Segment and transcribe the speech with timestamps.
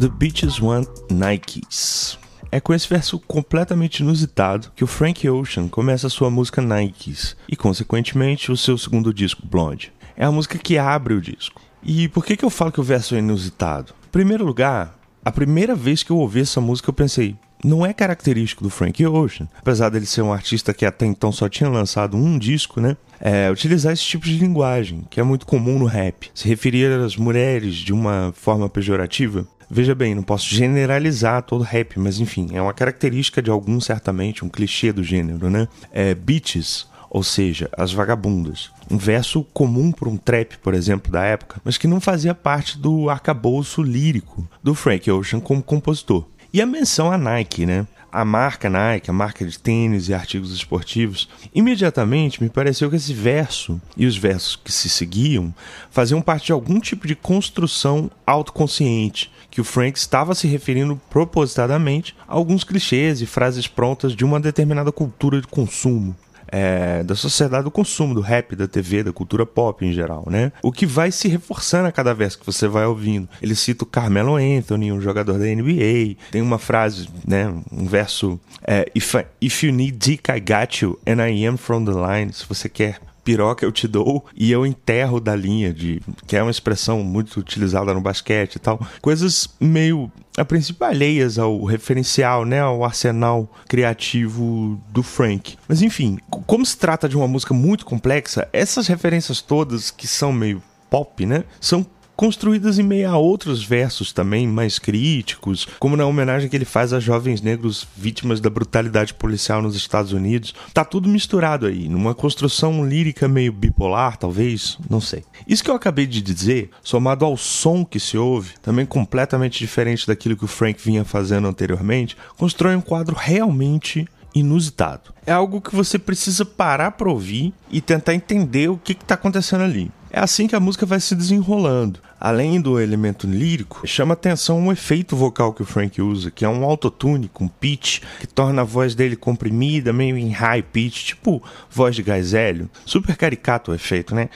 [0.00, 2.18] The Beaches Want Nikes.
[2.50, 7.36] É com esse verso completamente inusitado que o Frank Ocean começa a sua música Nikes
[7.48, 9.92] e, consequentemente, o seu segundo disco, Blonde.
[10.16, 11.60] É a música que abre o disco.
[11.82, 13.94] E por que, que eu falo que o verso é inusitado?
[14.08, 17.92] Em primeiro lugar, a primeira vez que eu ouvi essa música eu pensei, não é
[17.92, 22.16] característico do Frank Ocean, apesar dele ser um artista que até então só tinha lançado
[22.16, 22.96] um disco, né?
[23.20, 26.30] É, utilizar esse tipo de linguagem, que é muito comum no rap.
[26.34, 31.96] Se referir às mulheres de uma forma pejorativa, Veja bem, não posso generalizar todo rap,
[31.96, 35.68] mas enfim, é uma característica de alguns, certamente, um clichê do gênero, né?
[35.92, 38.72] É, bitches, ou seja, as vagabundas.
[38.90, 42.76] Um verso comum para um trap, por exemplo, da época, mas que não fazia parte
[42.76, 46.26] do arcabouço lírico do Frank Ocean como compositor.
[46.52, 47.86] E a menção à Nike, né?
[48.12, 53.14] a marca Nike, a marca de tênis e artigos esportivos, imediatamente me pareceu que esse
[53.14, 55.54] verso e os versos que se seguiam
[55.90, 62.16] faziam parte de algum tipo de construção autoconsciente, que o Frank estava se referindo propositadamente
[62.26, 66.16] a alguns clichês e frases prontas de uma determinada cultura de consumo
[66.50, 70.52] é, da sociedade do consumo, do rap, da TV, da cultura pop em geral, né?
[70.62, 73.28] O que vai se reforçando a cada vez que você vai ouvindo.
[73.40, 78.38] Ele cita o Carmelo Anthony, um jogador da NBA, tem uma frase, né, um verso,
[78.66, 81.92] é, if, I, if you need dick, I got you, and I am from the
[81.92, 82.32] line.
[82.32, 86.42] Se você quer piroca eu te dou e eu enterro da linha, de que é
[86.42, 88.84] uma expressão muito utilizada no basquete e tal.
[89.00, 95.56] Coisas meio a princípio alheias ao referencial, né, ao arsenal criativo do Frank.
[95.68, 100.32] Mas enfim, como se trata de uma música muito complexa, essas referências todas que são
[100.32, 101.86] meio pop, né, são
[102.20, 106.92] construídas em meio a outros versos também mais críticos, como na homenagem que ele faz
[106.92, 110.54] a jovens negros vítimas da brutalidade policial nos Estados Unidos.
[110.74, 115.24] Tá tudo misturado aí, numa construção lírica meio bipolar, talvez, não sei.
[115.48, 120.06] Isso que eu acabei de dizer, somado ao som que se ouve, também completamente diferente
[120.06, 125.14] daquilo que o Frank vinha fazendo anteriormente, constrói um quadro realmente inusitado.
[125.24, 129.64] É algo que você precisa parar para ouvir e tentar entender o que está acontecendo
[129.64, 129.90] ali.
[130.12, 132.00] É assim que a música vai se desenrolando.
[132.20, 136.48] Além do elemento lírico, chama atenção um efeito vocal que o Frank usa, que é
[136.48, 141.42] um autotune com pitch, que torna a voz dele comprimida, meio em high pitch, tipo
[141.70, 142.68] voz de gás hélio.
[142.84, 144.28] Super caricato o efeito, né?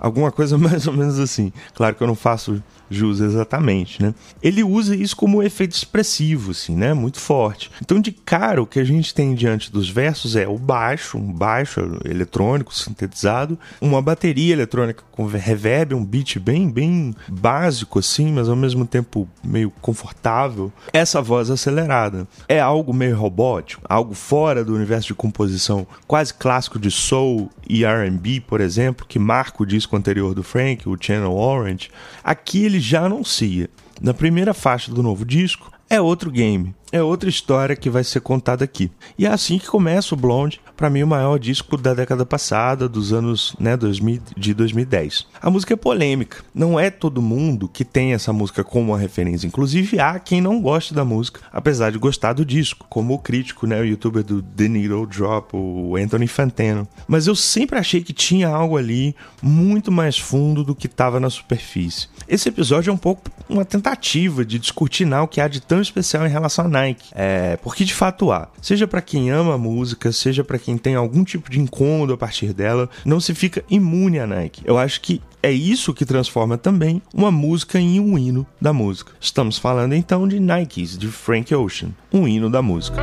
[0.00, 1.52] Alguma coisa mais ou menos assim.
[1.74, 2.60] Claro que eu não faço
[2.90, 4.14] jus exatamente, né?
[4.42, 6.92] Ele usa isso como um efeito expressivo, assim, né?
[6.94, 7.70] Muito forte.
[7.80, 11.32] Então, de cara, o que a gente tem diante dos versos é o baixo, um
[11.32, 18.48] baixo eletrônico sintetizado, uma bateria eletrônica com reverb, um beat bem, bem básico, assim, mas
[18.48, 20.72] ao mesmo tempo meio confortável.
[20.92, 26.78] Essa voz acelerada é algo meio robótico, algo fora do universo de composição quase clássico
[26.78, 31.32] de soul e R&B, por exemplo, que marca o disco anterior do Frank, o Channel
[31.32, 31.90] Orange.
[32.22, 33.68] Aqui ele já anuncia.
[34.00, 38.20] Na primeira faixa do novo disco, é outro game, é outra história que vai ser
[38.20, 38.88] contada aqui.
[39.18, 42.88] E é assim que começa o Blonde, para mim o maior disco da década passada,
[42.88, 45.26] dos anos né, 2000, de 2010.
[45.42, 49.44] A música é polêmica, não é todo mundo que tem essa música como uma referência,
[49.44, 53.66] inclusive há quem não goste da música, apesar de gostar do disco, como o crítico,
[53.66, 56.86] né, o youtuber do The Needle Drop, o Anthony Fantano.
[57.08, 61.28] Mas eu sempre achei que tinha algo ali muito mais fundo do que estava na
[61.28, 62.06] superfície.
[62.28, 66.24] Esse episódio é um pouco uma tentativa de descortinar o que há de tão especial
[66.24, 67.08] em relação a Nike.
[67.12, 68.48] É, porque de fato há.
[68.60, 72.16] Seja para quem ama a música, seja para quem tem algum tipo de incômodo a
[72.16, 74.62] partir dela, não se fica imune a Nike.
[74.64, 79.12] Eu acho que é isso que transforma também uma música em um hino da música.
[79.20, 83.02] Estamos falando então de Nikes, de Frank Ocean, um hino da música.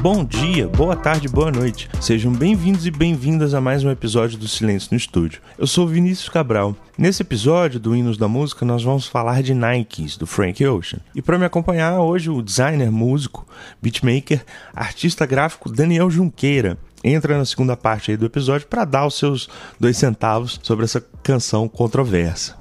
[0.00, 1.90] Bom dia, boa tarde, boa noite.
[2.00, 5.42] Sejam bem-vindos e bem-vindas a mais um episódio do Silêncio no Estúdio.
[5.58, 6.74] Eu sou Vinícius Cabral.
[6.96, 11.00] Nesse episódio do Hinos da Música, nós vamos falar de Nikes, do Frank Ocean.
[11.14, 13.46] E para me acompanhar hoje, o designer, músico,
[13.82, 14.42] beatmaker,
[14.74, 19.98] artista gráfico Daniel Junqueira entra na segunda parte do episódio para dar os seus dois
[19.98, 22.56] centavos sobre essa canção controversa.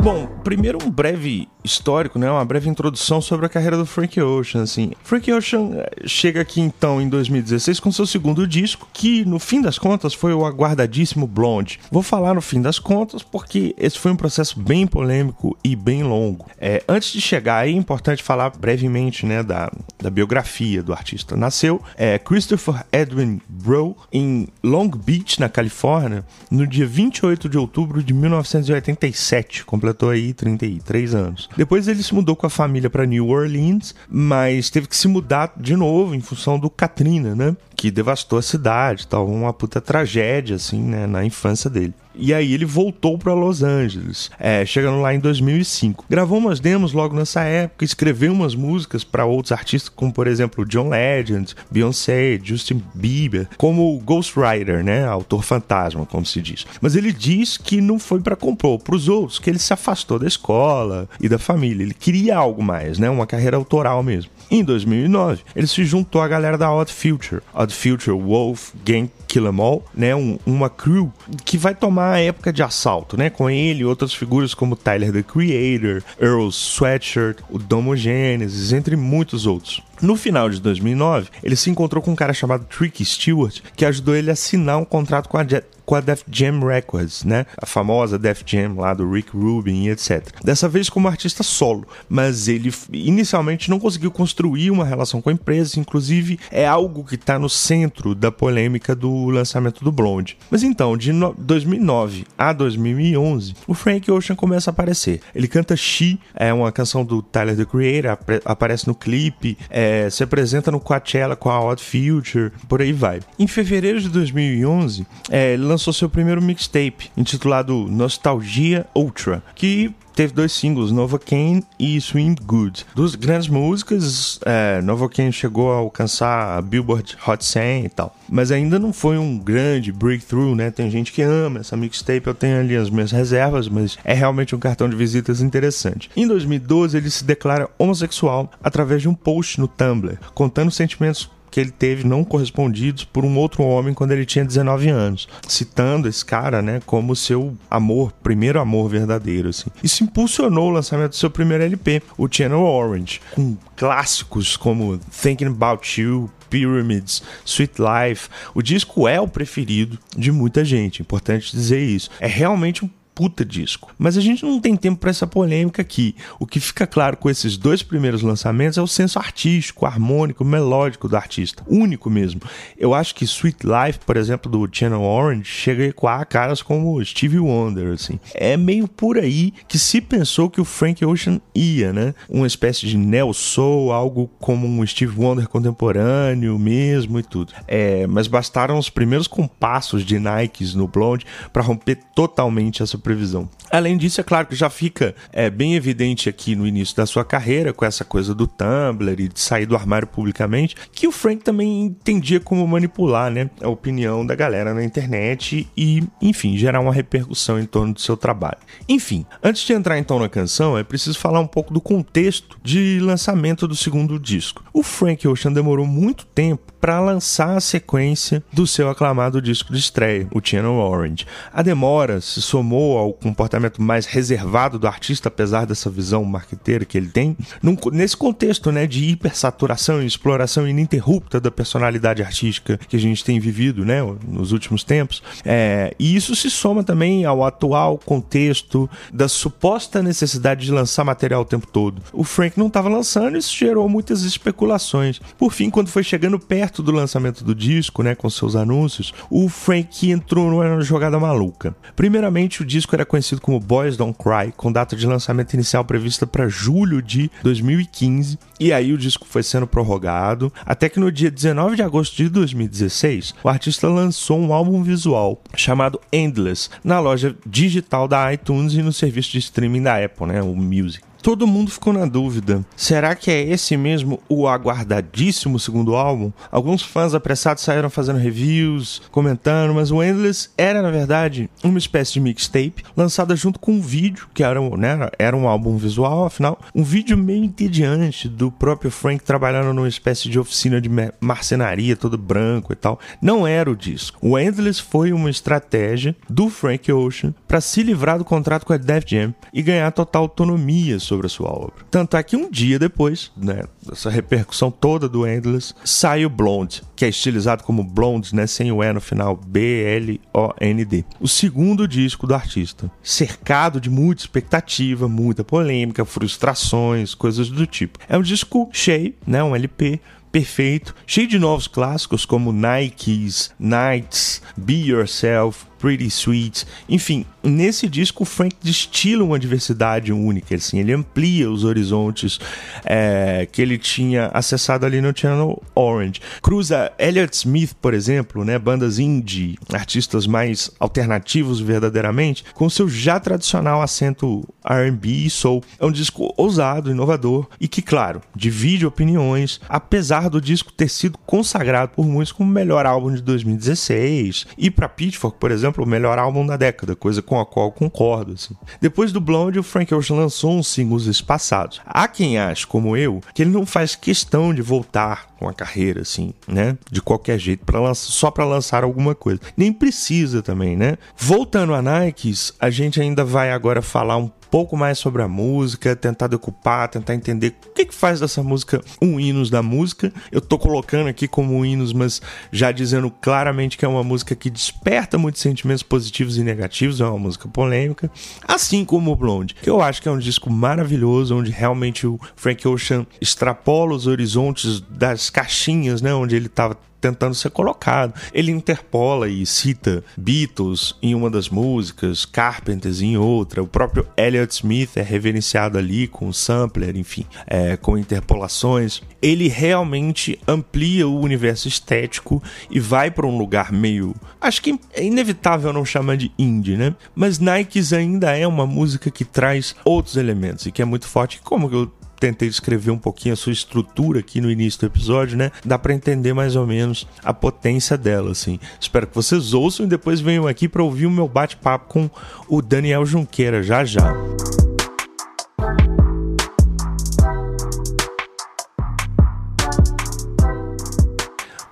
[0.00, 2.30] Bom, primeiro um breve histórico, né?
[2.30, 4.92] Uma breve introdução sobre a carreira do Frank Ocean, assim.
[5.02, 9.60] Frank Ocean eh, chega aqui então em 2016 com seu segundo disco, que no fim
[9.60, 11.80] das contas foi o aguardadíssimo Blonde.
[11.90, 16.04] Vou falar no fim das contas porque esse foi um processo bem polêmico e bem
[16.04, 16.46] longo.
[16.60, 19.68] É, antes de chegar aí, é importante falar brevemente, né, da,
[20.00, 21.36] da biografia do artista.
[21.36, 28.00] Nasceu é, Christopher Edwin Bro em Long Beach, na Califórnia, no dia 28 de outubro
[28.00, 31.48] de 1987, completou aí 33 anos.
[31.56, 35.52] Depois ele se mudou com a família para New Orleans, mas teve que se mudar
[35.56, 37.56] de novo em função do Katrina, né?
[37.76, 41.94] Que devastou a cidade, tal, uma puta tragédia assim, né, na infância dele.
[42.18, 46.06] E aí ele voltou para Los Angeles, é, chegando lá em 2005.
[46.08, 50.64] Gravou umas demos logo nessa época, escreveu umas músicas para outros artistas, como por exemplo
[50.64, 56.66] John Legend, Beyoncé, Justin Bieber, como Ghostwriter, né, autor fantasma, como se diz.
[56.80, 60.18] Mas ele diz que não foi para compor para os outros, que ele se afastou
[60.18, 61.82] da escola e da família.
[61.82, 64.30] Ele queria algo mais, né, uma carreira autoral mesmo.
[64.50, 69.46] Em 2009, ele se juntou à galera da Odd Future, Odd Future Wolf Gang Kill
[69.46, 71.12] 'Em All, né, um, uma crew
[71.44, 75.12] que vai tomar a época de assalto, né, com ele e outras figuras como Tyler
[75.12, 79.82] the Creator, Earl Sweatshirt, o Domo Genesis, entre muitos outros.
[80.00, 84.14] No final de 2009, ele se encontrou com um cara chamado Tricky Stewart, que ajudou
[84.14, 85.44] ele a assinar um contrato com a,
[85.86, 87.46] com a Def Jam Records, né?
[87.56, 90.28] A famosa Def Jam lá do Rick Rubin e etc.
[90.44, 95.32] Dessa vez como artista solo, mas ele inicialmente não conseguiu construir uma relação com a
[95.32, 100.36] empresa, inclusive é algo que está no centro da polêmica do lançamento do Blonde.
[100.50, 105.20] Mas então, de 2009 a 2011, o Frank Ocean começa a aparecer.
[105.34, 110.10] Ele canta She, é uma canção do Tyler the Creator, aparece no clipe, é, é,
[110.10, 113.20] se apresenta no Coachella com a Odd Future, por aí vai.
[113.38, 120.32] Em fevereiro de 2011, é, ele lançou seu primeiro mixtape, intitulado Nostalgia Ultra, que teve
[120.32, 122.86] dois singles, Novocaine e Swing Good.
[122.94, 128.16] Duas grandes músicas, é, Novocaine chegou a alcançar a Billboard Hot 100 e tal.
[128.26, 130.70] Mas ainda não foi um grande breakthrough, né?
[130.70, 134.56] Tem gente que ama essa mixtape, eu tenho ali as minhas reservas, mas é realmente
[134.56, 136.10] um cartão de visitas interessante.
[136.16, 141.60] Em 2012, ele se declara homossexual através de um post no Tumblr, contando sentimentos que
[141.60, 146.22] ele teve não correspondidos por um outro homem quando ele tinha 19 anos, citando esse
[146.22, 149.70] cara, né, como seu amor, primeiro amor verdadeiro, assim.
[149.82, 155.46] Isso impulsionou o lançamento do seu primeiro LP, o Channel Orange, com clássicos como Thinking
[155.46, 158.28] About You, Pyramids, Sweet Life.
[158.54, 162.10] O disco é o preferido de muita gente, importante dizer isso.
[162.20, 163.90] É realmente um puta disco.
[163.98, 166.14] Mas a gente não tem tempo para essa polêmica aqui.
[166.38, 171.08] O que fica claro com esses dois primeiros lançamentos é o senso artístico, harmônico, melódico
[171.08, 171.64] do artista.
[171.66, 172.42] Único mesmo.
[172.76, 177.02] Eu acho que Sweet Life, por exemplo, do Channel Orange, chega a ecoar caras como
[177.02, 178.20] Stevie Wonder, assim.
[178.34, 182.14] É meio por aí que se pensou que o Frank Ocean ia, né?
[182.28, 187.54] Uma espécie de neo soul, algo como um Steve Wonder contemporâneo mesmo e tudo.
[187.66, 193.48] É, mas bastaram os primeiros compassos de Nikes no Blonde para romper totalmente essa previsão.
[193.70, 197.24] Além disso, é claro que já fica é, bem evidente aqui no início da sua
[197.24, 201.44] carreira, com essa coisa do Tumblr e de sair do armário publicamente, que o Frank
[201.44, 206.92] também entendia como manipular né, a opinião da galera na internet e, enfim, gerar uma
[206.92, 208.58] repercussão em torno do seu trabalho.
[208.88, 212.98] Enfim, antes de entrar então na canção, é preciso falar um pouco do contexto de
[213.00, 214.64] lançamento do segundo disco.
[214.72, 219.80] O Frank Ocean demorou muito tempo para lançar a sequência do seu aclamado disco de
[219.80, 221.26] estreia, o Channel Orange.
[221.52, 226.96] A demora se somou ao comportamento mais reservado do artista, apesar dessa visão marqueteira que
[226.96, 232.94] ele tem, num, nesse contexto né, de hipersaturação e exploração ininterrupta da personalidade artística que
[232.94, 235.24] a gente tem vivido né, nos últimos tempos.
[235.44, 241.42] É, e isso se soma também ao atual contexto da suposta necessidade de lançar material
[241.42, 242.00] o tempo todo.
[242.12, 245.20] O Frank não estava lançando e isso gerou muitas especulações.
[245.36, 249.48] Por fim, quando foi chegando perto do lançamento do disco, né, com seus anúncios, o
[249.48, 251.74] Frank entrou numa jogada maluca.
[251.94, 256.26] Primeiramente, o disco era conhecido como Boys Don't Cry, com data de lançamento inicial prevista
[256.26, 261.30] para julho de 2015, e aí o disco foi sendo prorrogado, até que no dia
[261.30, 267.36] 19 de agosto de 2016, o artista lançou um álbum visual chamado Endless na loja
[267.46, 271.72] digital da iTunes e no serviço de streaming da Apple, né, o Music todo mundo
[271.72, 276.30] ficou na dúvida: será que é esse mesmo o aguardadíssimo segundo álbum?
[276.52, 282.12] Alguns fãs apressados saíram fazendo reviews, comentando, mas o Endless era, na verdade, uma espécie
[282.12, 286.60] de mixtape lançada junto com um vídeo, que era, né, era um álbum visual, afinal,
[286.72, 292.16] um vídeo meio entediante do próprio Frank trabalhando numa espécie de oficina de marcenaria, todo
[292.16, 293.00] branco e tal.
[293.20, 294.16] Não era o disco.
[294.22, 298.76] O Endless foi uma estratégia do Frank Ocean para se livrar do contrato com a
[298.76, 301.84] Def Jam e ganhar total autonomia sobre a sua obra.
[301.90, 306.82] Tanto é que um dia depois, né, dessa repercussão toda do Endless, sai o Blonde,
[306.94, 311.04] que é estilizado como Blonde, né, sem o E no final, B-L-O-N-D.
[311.20, 317.98] O segundo disco do artista, cercado de muita expectativa, muita polêmica, frustrações, coisas do tipo.
[318.08, 320.00] É um disco cheio, né, um LP
[320.36, 326.66] perfeito, cheio de novos clássicos como Nikes, Nights, Be Yourself, Pretty Sweet.
[326.88, 332.38] Enfim, nesse disco o Frank destila uma diversidade única, assim, ele amplia os horizontes
[332.84, 336.20] é, que ele tinha acessado ali no Channel Orange.
[336.42, 343.18] Cruza Elliott Smith, por exemplo, né, bandas indie, artistas mais alternativos verdadeiramente, com seu já
[343.20, 345.62] tradicional acento R&B e soul.
[345.78, 351.18] É um disco ousado, inovador e que, claro, divide opiniões, apesar do disco ter sido
[351.18, 355.86] consagrado por muitos como o melhor álbum de 2016 e para Pitchfork, por exemplo, o
[355.86, 358.32] melhor álbum da década, coisa com a qual concordo.
[358.32, 358.54] Assim.
[358.80, 361.80] Depois do Blonde, o Frank Ocean lançou uns singles espaçados.
[361.84, 366.02] Há quem ache, como eu, que ele não faz questão de voltar com a carreira,
[366.02, 366.76] assim, né?
[366.90, 369.40] De qualquer jeito, pra lançar, só para lançar alguma coisa.
[369.56, 370.96] Nem precisa também, né?
[371.16, 375.94] Voltando a Nikes, a gente ainda vai agora falar um pouco mais sobre a música,
[375.96, 380.12] tentar decupar, tentar entender o que, que faz dessa música um hinos da música.
[380.30, 384.50] Eu tô colocando aqui como hinos, mas já dizendo claramente que é uma música que
[384.50, 388.10] desperta muitos sentimentos positivos e negativos, é uma música polêmica,
[388.46, 392.18] assim como o Blonde, que eu acho que é um disco maravilhoso, onde realmente o
[392.34, 398.14] Frank Ocean extrapola os horizontes das caixinhas, né, onde ele estava tentando ser colocado.
[398.32, 404.54] Ele interpola e cita Beatles em uma das músicas, Carpenters em outra, o próprio Elliott
[404.54, 409.02] Smith é reverenciado ali com o sampler, enfim, é, com interpolações.
[409.20, 414.14] Ele realmente amplia o universo estético e vai para um lugar meio.
[414.40, 416.94] Acho que é inevitável não chamar de indie, né?
[417.14, 421.40] Mas Nikes ainda é uma música que traz outros elementos e que é muito forte.
[421.42, 425.50] Como eu tentei descrever um pouquinho a sua estrutura aqui no início do episódio, né?
[425.64, 428.58] Dá para entender mais ou menos a potência dela, assim.
[428.80, 432.10] Espero que vocês ouçam e depois venham aqui para ouvir o meu bate-papo com
[432.48, 434.14] o Daniel Junqueira já já.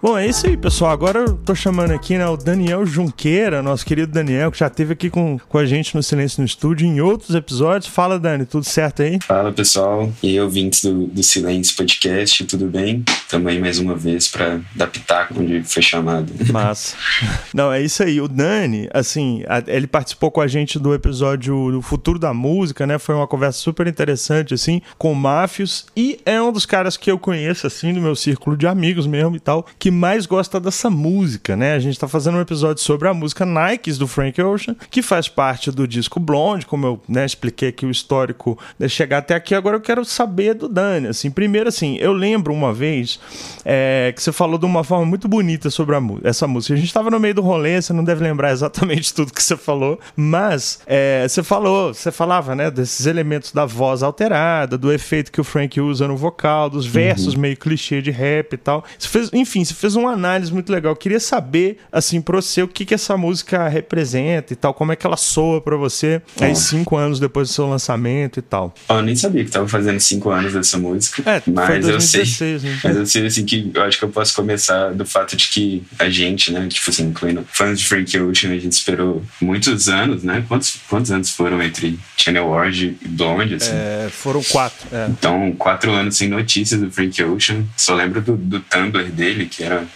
[0.04, 0.90] Bom, é isso aí, pessoal.
[0.90, 4.92] Agora eu tô chamando aqui né, o Daniel Junqueira, nosso querido Daniel, que já esteve
[4.92, 7.90] aqui com, com a gente no Silêncio no Estúdio em outros episódios.
[7.90, 9.18] Fala, Dani, tudo certo aí?
[9.22, 10.12] Fala, pessoal.
[10.22, 13.02] E ouvintes do, do Silêncio Podcast, tudo bem?
[13.30, 16.30] Também mais uma vez para dar pitaco onde foi chamado.
[16.52, 16.94] Massa.
[17.54, 18.20] Não, é isso aí.
[18.20, 22.98] O Dani, assim, ele participou com a gente do episódio do Futuro da Música, né?
[22.98, 25.86] Foi uma conversa super interessante, assim, com o Máfios.
[25.96, 29.34] E é um dos caras que eu conheço, assim, do meu círculo de amigos mesmo
[29.34, 31.74] e tal, que mais gosta dessa música, né?
[31.74, 35.28] A gente tá fazendo um episódio sobre a música Nikes do Frank Ocean, que faz
[35.28, 39.54] parte do disco Blonde, como eu né, expliquei aqui o histórico de chegar até aqui.
[39.54, 41.08] Agora eu quero saber do Dani.
[41.08, 43.18] Assim, primeiro, assim, eu lembro uma vez
[43.64, 46.74] é, que você falou de uma forma muito bonita sobre essa música.
[46.74, 49.56] A gente tava no meio do rolê, você não deve lembrar exatamente tudo que você
[49.56, 55.30] falou, mas é, você falou, você falava, né, desses elementos da voz alterada, do efeito
[55.30, 57.40] que o Frank usa no vocal, dos versos uhum.
[57.40, 58.84] meio clichê de rap e tal.
[58.98, 60.92] Você fez, enfim, você fez uma análise muito legal.
[60.92, 64.92] Eu queria saber, assim, pra você, o que, que essa música representa e tal, como
[64.92, 68.74] é que ela soa pra você aí cinco anos depois do seu lançamento e tal.
[68.88, 71.22] Eu nem sabia que tava fazendo cinco anos dessa música.
[71.30, 72.70] É, mas 2016, eu sei.
[72.70, 72.80] Né?
[72.82, 75.82] Mas eu sei, assim, que eu acho que eu posso começar do fato de que
[75.98, 80.22] a gente, né, tipo assim, incluindo fãs de Frank Ocean, a gente esperou muitos anos,
[80.22, 80.42] né?
[80.48, 83.72] Quantos, quantos anos foram entre Channel Orange e Blonde, assim?
[83.72, 84.88] É, foram quatro.
[84.90, 85.08] É.
[85.10, 87.64] Então, quatro anos sem notícias do Frank Ocean.
[87.76, 89.86] Só lembro do, do Tumblr dele, que era era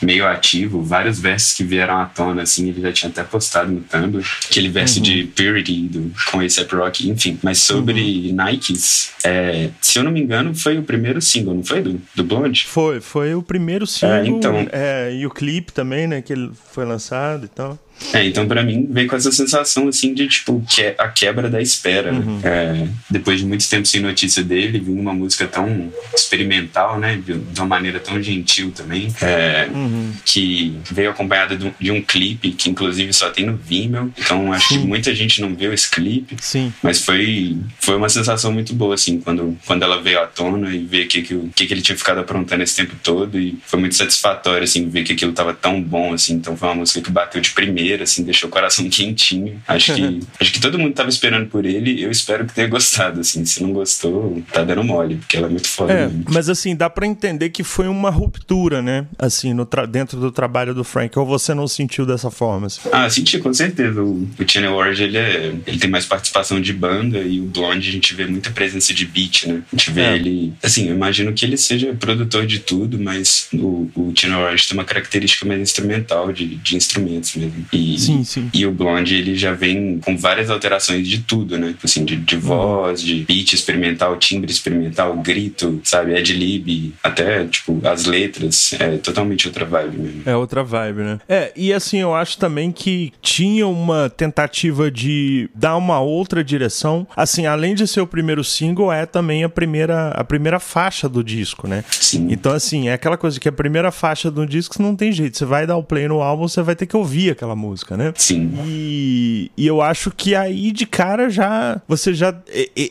[0.00, 3.80] meio ativo, vários versos que vieram à tona, assim, ele já tinha até postado no
[3.80, 5.02] Tumblr, aquele verso uhum.
[5.02, 7.38] de Purity do, com esse Rock, enfim.
[7.42, 8.44] Mas sobre uhum.
[8.44, 11.82] Nikes, é, se eu não me engano, foi o primeiro single, não foi?
[11.82, 12.66] Do, do Blonde?
[12.66, 14.16] Foi, foi o primeiro single.
[14.16, 14.68] É, então...
[14.72, 17.78] É, e o clipe também, né, que ele foi lançado e tal.
[18.12, 21.48] É, então para mim veio com essa sensação assim de tipo que é a quebra
[21.48, 22.12] da espera.
[22.12, 22.18] Né?
[22.18, 22.40] Uhum.
[22.42, 27.32] É, depois de muito tempo sem notícia dele, vindo uma música tão experimental, né, de,
[27.58, 30.12] uma maneira tão gentil também, é, uhum.
[30.24, 34.12] que veio acompanhada de, de, um clipe que inclusive só tem no Vimeo.
[34.18, 34.80] Então acho Sim.
[34.80, 36.36] que muita gente não viu esse clipe.
[36.40, 36.72] Sim.
[36.82, 40.78] Mas foi foi uma sensação muito boa assim quando quando ela veio à tona e
[40.78, 43.94] ver que que, que, que ele tinha ficado aprontando esse tempo todo e foi muito
[43.94, 46.34] satisfatório assim ver que aquilo tava tão bom assim.
[46.34, 49.60] Então foi uma música que bateu de primeira, assim, deixou o coração quentinho.
[49.66, 52.02] Acho que acho que todo mundo tava esperando por ele.
[52.02, 53.44] Eu espero que tenha gostado, assim.
[53.44, 55.92] Se não gostou, tá dando mole, porque ela é muito foda.
[55.92, 59.06] É, mas assim dá para entender que foi uma ruptura, né?
[59.18, 61.18] Assim, no dentro do trabalho do Frank.
[61.18, 62.66] Ou você não sentiu dessa forma?
[62.66, 62.80] Assim?
[62.92, 64.02] Ah, senti com certeza.
[64.02, 67.88] O, o Channel Ward ele é, ele tem mais participação de banda e o Blonde
[67.88, 69.62] a gente vê muita presença de beat, né?
[69.72, 70.14] A gente vê é.
[70.14, 74.66] ele, assim, eu imagino que ele seja produtor de tudo, mas o, o Channel Ward
[74.66, 77.66] tem uma característica mais instrumental de, de instrumentos mesmo.
[77.76, 78.50] E, sim, sim.
[78.52, 81.74] E o Blonde, ele já vem com várias alterações de tudo, né?
[81.82, 86.16] Assim, de, de voz, de beat experimental, timbre experimental, grito, sabe?
[86.16, 88.74] Ad-lib, até, tipo, as letras.
[88.78, 90.22] É totalmente outra vibe mesmo.
[90.26, 91.20] É outra vibe, né?
[91.28, 97.06] É, e assim, eu acho também que tinha uma tentativa de dar uma outra direção.
[97.16, 101.22] Assim, além de ser o primeiro single, é também a primeira, a primeira faixa do
[101.22, 101.84] disco, né?
[101.90, 102.28] Sim.
[102.30, 105.36] Então, assim, é aquela coisa que a primeira faixa do disco não tem jeito.
[105.36, 107.63] Você vai dar o play no álbum, você vai ter que ouvir aquela música,
[107.96, 108.12] né?
[108.16, 108.52] Sim.
[108.66, 111.80] E, e eu acho que aí de cara já.
[111.88, 112.34] Você já.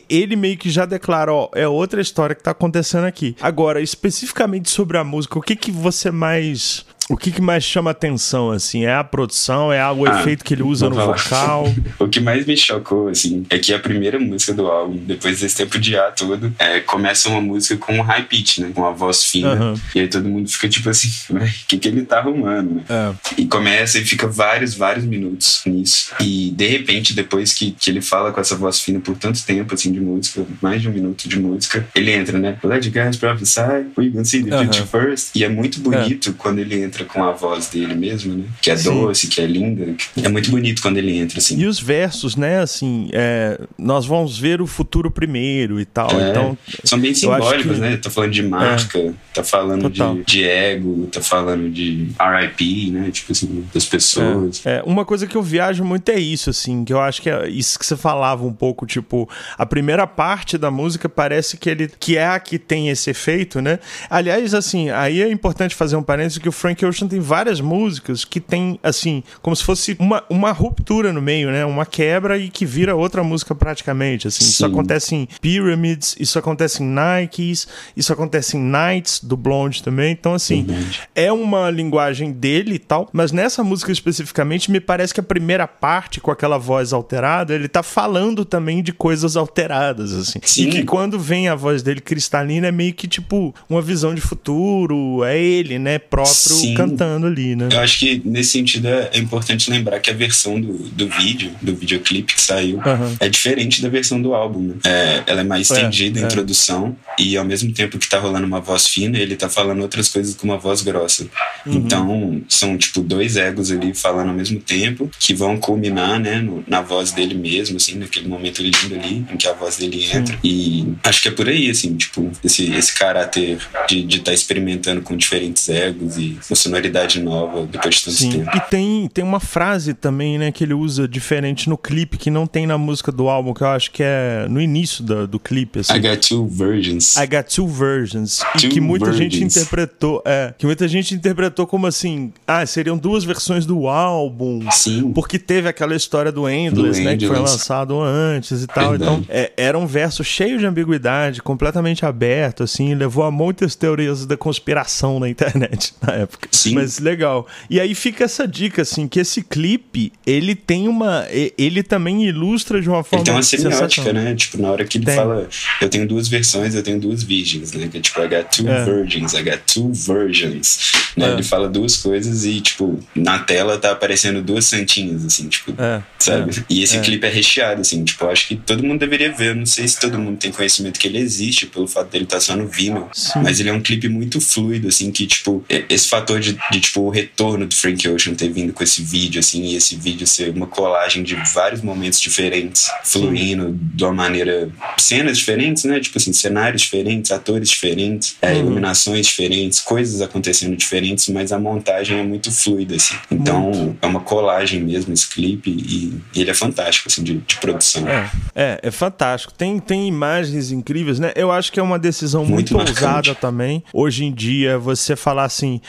[0.08, 3.36] Ele meio que já declara: ó, é outra história que tá acontecendo aqui.
[3.40, 7.90] Agora, especificamente sobre a música, o que que você mais o que, que, mais chama
[7.90, 8.84] atenção, assim?
[8.84, 9.70] É a produção?
[9.70, 11.72] É o ah, efeito que ele usa no vocal?
[11.98, 15.56] o que mais me chocou, assim, é que a primeira música do álbum, depois desse
[15.56, 18.70] tempo de ar todo, é, começa uma música com um high pitch, né?
[18.74, 19.54] Com uma voz fina.
[19.54, 19.74] Uhum.
[19.94, 22.76] E aí todo mundo fica tipo assim, o que, que ele tá arrumando?
[22.76, 22.82] Né?
[22.88, 23.12] É.
[23.36, 26.14] E começa e fica vários, vários minutos nisso.
[26.20, 29.74] E de repente, depois que, que ele fala com essa voz fina por tanto tempo,
[29.74, 32.56] assim, de música, mais de um minuto de música, ele entra, né?
[32.64, 33.60] Let you guys prophesy,
[33.96, 34.86] we gonna see the future uhum.
[34.86, 35.30] first.
[35.34, 36.34] E é muito bonito é.
[36.38, 38.44] quando ele entra entra com a voz dele mesmo, né?
[38.62, 39.02] Que é Sim.
[39.02, 39.94] doce, que é linda.
[40.22, 41.58] É muito bonito quando ele entra, assim.
[41.58, 42.60] E os versos, né?
[42.60, 46.10] Assim, é, nós vamos ver o futuro primeiro e tal.
[46.10, 47.80] É, então, são bem simbólicos, que...
[47.80, 47.96] né?
[47.96, 49.12] Tá falando de marca, é.
[49.32, 53.10] tá falando de, de, ego, tá falando de RIP, né?
[53.10, 54.64] Tipo assim, das pessoas.
[54.64, 54.76] É.
[54.76, 54.82] é.
[54.84, 57.78] uma coisa que eu viajo muito é isso, assim, que eu acho que é isso
[57.78, 62.16] que você falava um pouco, tipo, a primeira parte da música parece que ele que
[62.16, 63.78] é a que tem esse efeito, né?
[64.08, 68.24] Aliás, assim, aí é importante fazer um parênteses que o Frank Ocean tem várias músicas
[68.24, 71.64] que tem, assim, como se fosse uma, uma ruptura no meio, né?
[71.64, 74.44] Uma quebra e que vira outra música praticamente, assim.
[74.44, 74.50] Sim.
[74.50, 80.12] Isso acontece em Pyramids, isso acontece em Nikes, isso acontece em Nights, do Blonde também.
[80.12, 80.66] Então, assim,
[81.14, 85.66] é uma linguagem dele e tal, mas nessa música especificamente, me parece que a primeira
[85.66, 90.40] parte, com aquela voz alterada, ele tá falando também de coisas alteradas, assim.
[90.42, 90.64] Sim.
[90.64, 94.20] E que quando vem a voz dele cristalina, é meio que, tipo, uma visão de
[94.20, 97.68] futuro, é ele, né, próprio Sim cantando ali, né?
[97.72, 101.52] Eu acho que nesse sentido é, é importante lembrar que a versão do, do vídeo,
[101.60, 103.16] do videoclipe que saiu, uhum.
[103.20, 104.60] é diferente da versão do álbum.
[104.60, 104.74] Né?
[104.84, 106.26] É, ela é mais estendida, é, a é.
[106.26, 110.08] introdução, e ao mesmo tempo que tá rolando uma voz fina, ele tá falando outras
[110.08, 111.26] coisas com uma voz grossa.
[111.66, 111.74] Uhum.
[111.74, 116.64] Então, são tipo dois egos ali falando ao mesmo tempo, que vão culminar, né, no,
[116.66, 120.34] na voz dele mesmo, assim, naquele momento lindo ali, em que a voz dele entra.
[120.34, 120.38] Sim.
[120.42, 123.58] E acho que é por aí, assim, tipo, esse, esse caráter
[123.88, 128.30] de estar de tá experimentando com diferentes egos e sonoridade nova depois de tanto Sim.
[128.30, 128.56] tempo.
[128.56, 132.46] E tem, tem uma frase também, né, que ele usa diferente no clipe, que não
[132.46, 135.80] tem na música do álbum, que eu acho que é no início do, do clipe.
[135.80, 135.94] Assim.
[135.94, 137.16] I got two versions.
[137.16, 138.42] I got two versions.
[138.58, 139.34] Two e que muita versions.
[139.34, 144.60] gente interpretou, é, que muita gente interpretou como assim, ah, seriam duas versões do álbum.
[144.70, 145.12] Sim.
[145.12, 147.18] Porque teve aquela história do Endless, do né, Endless.
[147.18, 148.90] que foi lançado antes e tal.
[148.90, 149.12] Verdade.
[149.12, 154.26] Então, é, era um verso cheio de ambiguidade, completamente aberto, assim, levou a muitas teorias
[154.26, 156.48] da conspiração na internet na época.
[156.54, 156.74] Sim.
[156.74, 157.46] Mas legal.
[157.68, 161.26] E aí fica essa dica, assim, que esse clipe, ele tem uma.
[161.58, 163.18] Ele também ilustra de uma forma.
[163.18, 164.34] Ele tem uma semiótica, né?
[164.34, 165.14] Tipo, na hora que ele tem.
[165.14, 165.48] fala,
[165.80, 167.88] eu tenho duas versões, eu tenho duas virgens, né?
[167.88, 168.84] Que é tipo, I got two é.
[168.84, 170.92] virgins, I got two versions.
[171.16, 171.28] Né?
[171.28, 171.32] É.
[171.32, 176.02] Ele fala duas coisas e, tipo, na tela tá aparecendo duas santinhas, assim, tipo, é.
[176.18, 176.58] sabe?
[176.58, 176.64] É.
[176.68, 177.00] E esse é.
[177.00, 179.50] clipe é recheado, assim, tipo, acho que todo mundo deveria ver.
[179.50, 182.36] Eu não sei se todo mundo tem conhecimento que ele existe, pelo fato dele estar
[182.36, 183.40] tá só no Vimeo, Sim.
[183.42, 187.00] mas ele é um clipe muito fluido, assim, que, tipo, esse fator de, de, tipo,
[187.00, 190.50] o retorno do Frank Ocean ter vindo com esse vídeo, assim, e esse vídeo ser
[190.50, 193.78] uma colagem de vários momentos diferentes, fluindo Sim.
[193.94, 194.70] de uma maneira.
[194.98, 196.00] cenas diferentes, né?
[196.00, 198.60] Tipo assim, cenários diferentes, atores diferentes, é, uhum.
[198.60, 203.14] iluminações diferentes, coisas acontecendo diferentes, mas a montagem é muito fluida, assim.
[203.30, 203.98] Então, muito.
[204.02, 208.06] é uma colagem mesmo esse clipe e, e ele é fantástico, assim, de, de produção.
[208.08, 209.52] É, é, é, fantástico.
[209.54, 211.32] Tem, tem imagens incríveis, né?
[211.34, 213.82] Eu acho que é uma decisão muito, muito ousada também.
[213.92, 215.80] Hoje em dia, você falar assim,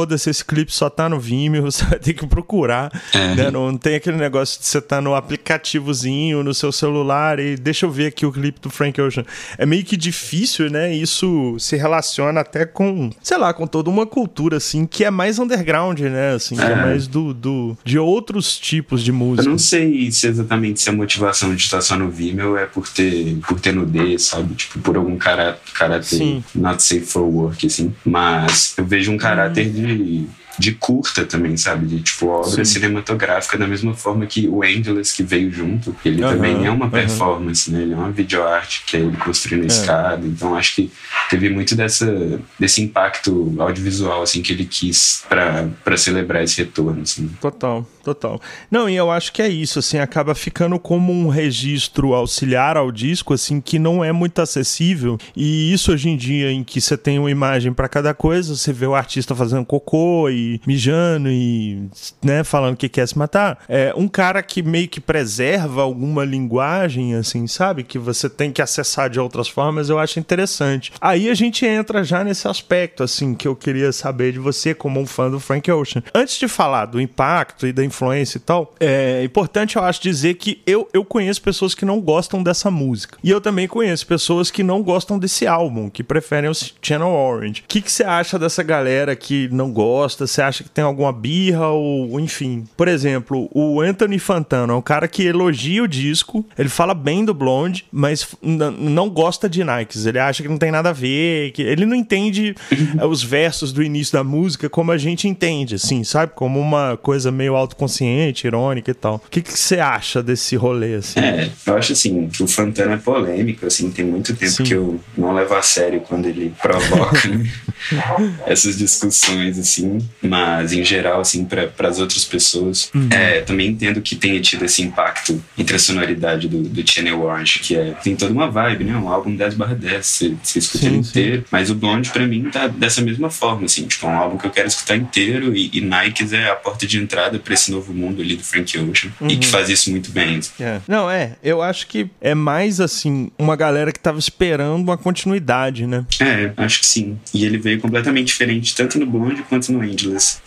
[0.00, 3.34] foda-se, esse clipe só tá no Vimeo, você vai ter que procurar, é.
[3.34, 3.50] né?
[3.50, 7.90] Não tem aquele negócio de você tá no aplicativozinho, no seu celular e deixa eu
[7.90, 9.24] ver aqui o clipe do Frank Ocean.
[9.58, 10.94] É meio que difícil, né?
[10.94, 15.38] Isso se relaciona até com, sei lá, com toda uma cultura, assim, que é mais
[15.38, 16.34] underground, né?
[16.34, 16.64] Assim, é.
[16.64, 19.46] que é mais do, do, de outros tipos de música.
[19.46, 22.88] Eu não sei se exatamente se a motivação de estar só no Vimeo é por
[22.88, 24.54] ter, por ter nudez, sabe?
[24.54, 26.44] Tipo, por algum cara, caráter Sim.
[26.54, 27.92] not safe for work, assim.
[28.04, 29.72] Mas eu vejo um caráter hum.
[29.72, 30.39] de Hmm.
[30.60, 31.86] De curta também, sabe?
[31.86, 32.64] De tipo obra Sim.
[32.64, 36.90] cinematográfica, da mesma forma que o Angeles que veio junto, ele uhum, também é uma
[36.90, 37.76] performance, uhum.
[37.76, 37.82] né?
[37.82, 39.68] Ele é uma videoarte que é ele construindo a é.
[39.68, 40.26] escada.
[40.26, 40.92] Então acho que
[41.30, 47.00] teve muito dessa, desse impacto audiovisual assim que ele quis para celebrar esse retorno.
[47.02, 47.28] Assim.
[47.40, 48.38] Total, total.
[48.70, 52.92] Não, e eu acho que é isso, assim, acaba ficando como um registro auxiliar ao
[52.92, 55.16] disco, assim, que não é muito acessível.
[55.34, 58.74] E isso hoje em dia, em que você tem uma imagem para cada coisa, você
[58.74, 61.88] vê o artista fazendo cocô e mijando e,
[62.22, 63.58] né, falando que quer se matar.
[63.68, 67.84] É um cara que meio que preserva alguma linguagem, assim, sabe?
[67.84, 70.92] Que você tem que acessar de outras formas, eu acho interessante.
[71.00, 75.00] Aí a gente entra já nesse aspecto, assim, que eu queria saber de você como
[75.00, 76.02] um fã do Frank Ocean.
[76.14, 80.34] Antes de falar do impacto e da influência e tal, é importante, eu acho, dizer
[80.34, 83.18] que eu, eu conheço pessoas que não gostam dessa música.
[83.22, 87.62] E eu também conheço pessoas que não gostam desse álbum, que preferem o Channel Orange.
[87.62, 90.26] O que, que você acha dessa galera que não gosta?
[90.30, 92.64] Você acha que tem alguma birra ou, enfim.
[92.76, 97.24] Por exemplo, o Anthony Fantano é um cara que elogia o disco, ele fala bem
[97.24, 100.06] do Blonde, mas não gosta de Nikes.
[100.06, 103.72] Ele acha que não tem nada a ver, que ele não entende eh, os versos
[103.72, 106.32] do início da música como a gente entende, assim, sabe?
[106.34, 109.16] Como uma coisa meio autoconsciente, irônica e tal.
[109.16, 111.18] O que, que você acha desse rolê, assim?
[111.18, 114.64] É, eu acho assim, que o Fantano é polêmico, assim, tem muito tempo Sim.
[114.64, 117.50] que eu não levo a sério quando ele provoca né?
[118.46, 119.98] essas discussões, assim.
[120.22, 123.08] Mas, em geral, assim, para as outras pessoas, uhum.
[123.10, 127.60] é, também entendo que tenha tido esse impacto entre a sonoridade do, do Channel Orange,
[127.60, 128.96] que é, tem toda uma vibe, né?
[128.96, 131.42] Um álbum 10 barra 10, você, você escuta sim, ele inteiro.
[131.42, 131.48] Sim.
[131.50, 134.46] Mas o Blonde, para mim, tá dessa mesma forma, assim, tipo, é um álbum que
[134.46, 137.92] eu quero escutar inteiro e, e Nikes é a porta de entrada para esse novo
[137.92, 139.28] mundo ali do Frank Ocean uhum.
[139.28, 139.52] e que uhum.
[139.52, 140.38] faz isso muito bem.
[140.38, 140.50] Assim.
[140.60, 140.80] É.
[140.86, 145.86] Não, é, eu acho que é mais, assim, uma galera que tava esperando uma continuidade,
[145.86, 146.04] né?
[146.20, 147.18] É, acho que sim.
[147.32, 149.82] E ele veio completamente diferente, tanto no Blonde quanto no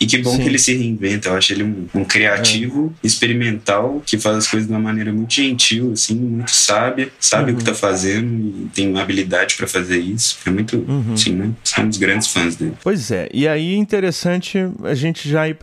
[0.00, 0.42] E que bom Sim.
[0.42, 1.28] que ele se reinventa.
[1.28, 3.06] Eu acho ele um, um criativo, é.
[3.06, 7.56] experimental, que faz as coisas de uma maneira muito gentil, assim, muito sábia, sabe uhum.
[7.56, 10.38] o que tá fazendo e tem uma habilidade para fazer isso.
[10.46, 11.16] É muito, uhum.
[11.16, 11.50] sim, né?
[11.62, 12.74] Somos grandes fãs dele.
[12.82, 13.28] Pois é.
[13.32, 15.56] E aí é interessante a gente já ir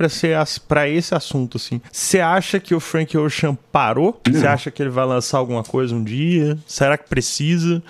[0.68, 1.82] para esse assunto, assim.
[1.92, 4.20] Você acha que o Frank Ocean parou?
[4.30, 6.58] Você acha que ele vai lançar alguma coisa um dia?
[6.66, 7.82] Será que precisa?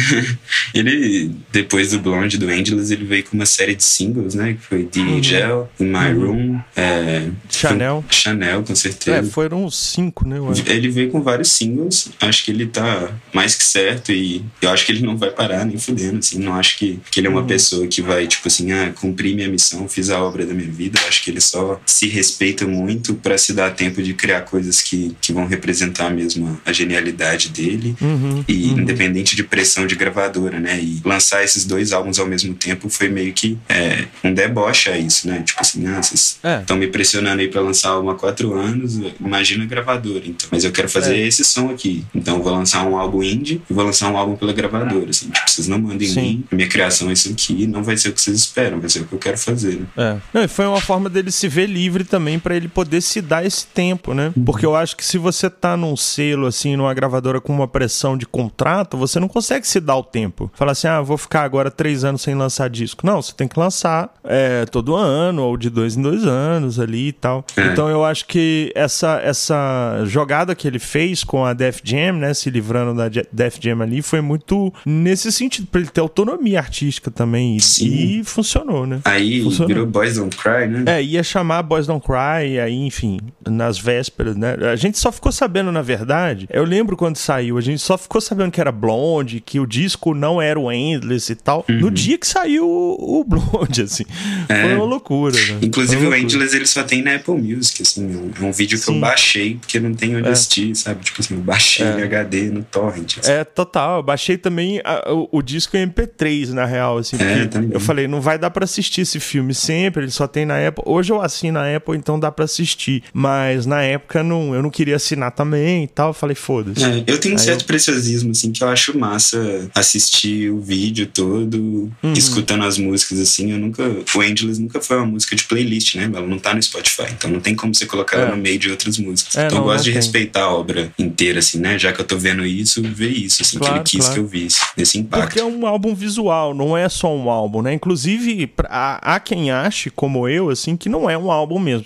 [0.74, 4.54] ele, depois do Blonde, do Angeles, ele veio com uma série de singles, né?
[4.54, 5.20] Que foi The uhum.
[5.28, 6.26] Gel, In My uhum.
[6.26, 8.04] Room, é, Chanel.
[8.10, 9.18] Chanel, com certeza.
[9.18, 10.38] É, foram cinco, né?
[10.66, 12.10] Ele veio com vários singles.
[12.20, 15.64] Acho que ele tá mais que certo e eu acho que ele não vai parar
[15.64, 16.38] nem fudendo, assim.
[16.38, 17.46] Não acho que, que ele é uma uhum.
[17.46, 20.98] pessoa que vai, tipo assim, ah, cumprir minha missão, fiz a obra da minha vida.
[21.08, 25.16] Acho que ele só se respeita muito para se dar tempo de criar coisas que,
[25.20, 27.96] que vão representar mesmo a genialidade dele.
[28.00, 28.44] Uhum.
[28.46, 28.80] E uhum.
[28.80, 30.78] independente de pressão de gravadora, né?
[30.80, 34.98] E lançar esses dois álbuns ao mesmo tempo foi meio que é, um deboche a
[34.98, 35.42] isso, né?
[35.42, 36.80] Tipo assim, ah, vocês estão é.
[36.80, 40.48] me pressionando aí pra lançar álbum há quatro anos, imagina a gravadora, então.
[40.50, 41.26] Mas eu quero fazer é.
[41.26, 42.04] esse som aqui.
[42.14, 45.30] Então eu vou lançar um álbum indie e vou lançar um álbum pela gravadora, assim.
[45.30, 46.20] Tipo, vocês não mandem Sim.
[46.20, 49.00] mim, minha criação é isso aqui, não vai ser o que vocês esperam, vai ser
[49.00, 49.86] o que eu quero fazer, né?
[49.96, 50.16] É.
[50.32, 53.44] Não, e foi uma forma dele se ver livre também para ele poder se dar
[53.44, 54.32] esse tempo, né?
[54.36, 54.44] Uhum.
[54.44, 58.16] Porque eu acho que se você tá num selo, assim, numa gravadora com uma pressão
[58.16, 60.50] de contrato, você não consegue se dar o tempo.
[60.54, 63.06] Falar assim, ah, vou ficar agora três anos sem lançar disco.
[63.06, 65.07] Não, você tem que lançar é, todo ano,
[65.42, 67.44] ou de dois em dois anos ali e tal.
[67.56, 67.66] É.
[67.66, 72.34] Então eu acho que essa, essa jogada que ele fez com a Def Jam, né,
[72.34, 77.10] se livrando da Def Jam ali, foi muito nesse sentido, pra ele ter autonomia artística
[77.10, 77.56] também.
[77.56, 78.20] E, Sim.
[78.20, 79.00] e funcionou, né?
[79.04, 79.68] Aí funcionou.
[79.68, 80.84] virou Boys Don't Cry, né?
[80.86, 84.56] É, ia chamar Boys Don't Cry, aí, enfim, nas vésperas, né?
[84.70, 88.20] A gente só ficou sabendo, na verdade, eu lembro quando saiu, a gente só ficou
[88.20, 91.78] sabendo que era Blonde, que o disco não era o Endless e tal, uhum.
[91.80, 94.04] no dia que saiu o, o Blonde, assim.
[94.48, 94.62] É.
[94.62, 95.58] Foi uma loucura, né?
[95.62, 98.94] Inclusive o Angeles ele só tem na Apple Music, assim, é um vídeo que Sim.
[98.94, 100.30] eu baixei porque não tem onde é.
[100.30, 101.04] assistir, sabe?
[101.04, 102.00] Tipo assim, eu baixei é.
[102.00, 103.18] em HD no torrent.
[103.18, 103.30] Assim.
[103.30, 107.48] É, total, eu baixei também a, o, o, disco em MP3, na real, assim, é,
[107.70, 110.82] eu falei, não vai dar para assistir esse filme sempre, ele só tem na Apple.
[110.86, 114.70] Hoje eu assino na Apple, então dá para assistir, mas na época não, eu não
[114.70, 116.84] queria assinar também e tal, eu falei, foda-se.
[116.84, 117.66] É, eu tenho um certo eu...
[117.66, 122.12] preciosismo, assim, que eu acho massa assistir o vídeo todo, uhum.
[122.12, 126.04] escutando as músicas, assim, eu nunca, o Angeles nunca foi uma música de playlist, né?
[126.04, 128.22] Ela não tá no Spotify, então não tem como você colocar é.
[128.22, 129.36] ela no meio de outras músicas.
[129.36, 129.96] É, então não, eu gosto de tem.
[129.96, 131.78] respeitar a obra inteira, assim, né?
[131.78, 134.14] Já que eu tô vendo isso, ver isso, assim, claro, que ele quis claro.
[134.14, 135.22] que eu visse, nesse impacto.
[135.24, 137.74] Porque é um álbum visual, não é só um álbum, né?
[137.74, 141.84] Inclusive, há, há quem ache, como eu, assim, que não é um álbum mesmo.